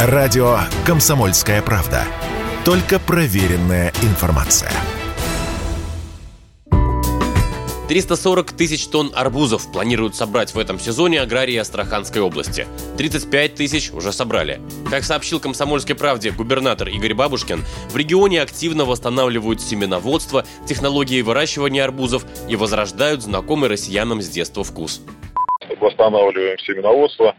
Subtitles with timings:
[0.00, 2.04] Радио «Комсомольская правда».
[2.64, 4.70] Только проверенная информация.
[7.88, 12.68] 340 тысяч тонн арбузов планируют собрать в этом сезоне аграрии Астраханской области.
[12.96, 14.60] 35 тысяч уже собрали.
[14.88, 22.24] Как сообщил «Комсомольской правде» губернатор Игорь Бабушкин, в регионе активно восстанавливают семеноводство, технологии выращивания арбузов
[22.48, 25.02] и возрождают знакомый россиянам с детства вкус.
[25.80, 27.34] Восстанавливаем семеноводство,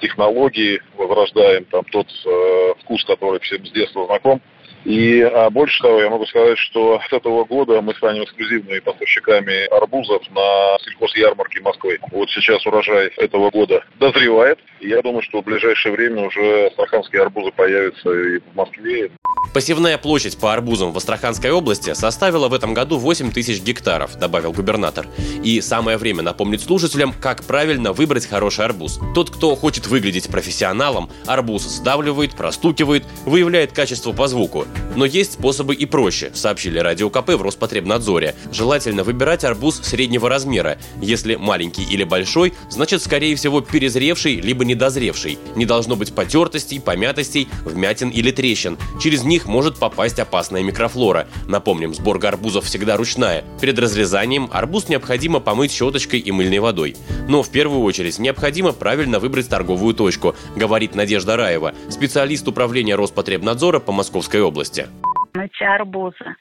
[0.00, 4.40] технологии, возрождаем там тот э, вкус, который всем с детства знаком.
[4.86, 9.66] И а больше того, я могу сказать, что с этого года мы станем эксклюзивными поставщиками
[9.76, 11.98] арбузов на сельхозярмарке Москвы.
[12.12, 14.60] Вот сейчас урожай этого года дозревает.
[14.78, 19.10] И я думаю, что в ближайшее время уже астраханские арбузы появятся и в Москве.
[19.56, 24.52] Посевная площадь по арбузам в Астраханской области составила в этом году 8 тысяч гектаров, добавил
[24.52, 25.06] губернатор.
[25.42, 29.00] И самое время напомнить слушателям, как правильно выбрать хороший арбуз.
[29.14, 34.66] Тот, кто хочет выглядеть профессионалом, арбуз сдавливает, простукивает, выявляет качество по звуку.
[34.94, 38.34] Но есть способы и проще, сообщили Радио КП в Роспотребнадзоре.
[38.52, 40.76] Желательно выбирать арбуз среднего размера.
[41.00, 45.38] Если маленький или большой, значит, скорее всего, перезревший либо недозревший.
[45.54, 48.76] Не должно быть потертостей, помятостей, вмятин или трещин.
[49.00, 51.26] Через них может попасть опасная микрофлора.
[51.46, 53.44] Напомним, сборка арбузов всегда ручная.
[53.60, 56.96] Перед разрезанием арбуз необходимо помыть щеточкой и мыльной водой.
[57.28, 63.80] Но в первую очередь необходимо правильно выбрать торговую точку, говорит Надежда Раева, специалист управления Роспотребнадзора
[63.80, 64.86] по Московской области.
[65.34, 66.36] Эти арбузы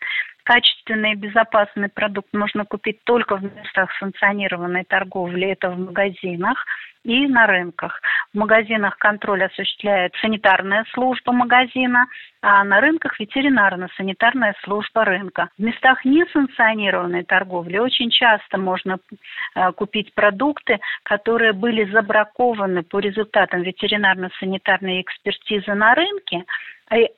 [0.46, 6.66] качественный и безопасный продукт можно купить только в местах санкционированной торговли, это в магазинах
[7.04, 8.02] и на рынках.
[8.34, 12.08] В магазинах контроль осуществляет санитарная служба магазина,
[12.42, 15.50] а на рынках ветеринарно-санитарная служба рынка.
[15.58, 18.98] В местах несанкционированной торговли очень часто можно
[19.56, 26.44] э, купить продукты, которые были забракованы по результатам ветеринарно-санитарной экспертизы на рынке,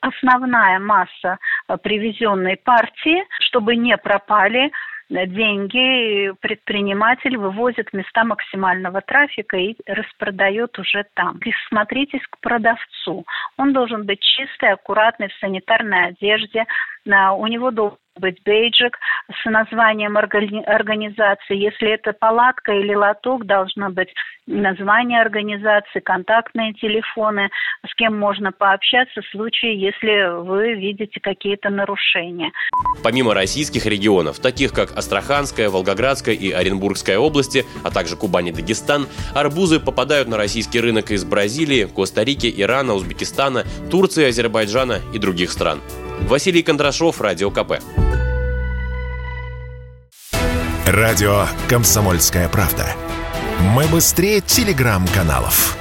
[0.00, 1.38] основная масса
[1.68, 4.70] э, привезенной партии, чтобы не пропали
[5.10, 11.38] деньги предприниматель вывозит в места максимального трафика и распродает уже там.
[11.38, 13.24] Присмотритесь к продавцу.
[13.56, 16.66] Он должен быть чистый, аккуратный, в санитарной одежде.
[17.06, 18.98] У него должен быть бейджик
[19.42, 21.56] с названием организации.
[21.56, 24.12] Если это палатка или лоток, должно быть
[24.48, 27.50] название организации, контактные телефоны,
[27.86, 32.50] с кем можно пообщаться в случае, если вы видите какие-то нарушения.
[33.02, 39.06] Помимо российских регионов, таких как Астраханская, Волгоградская и Оренбургская области, а также Кубань и Дагестан,
[39.34, 45.80] арбузы попадают на российский рынок из Бразилии, Коста-Рики, Ирана, Узбекистана, Турции, Азербайджана и других стран.
[46.26, 47.80] Василий Кондрашов, Радио КП.
[50.86, 52.86] Радио «Комсомольская правда».
[53.74, 55.77] Мы быстрее телеграм-каналов.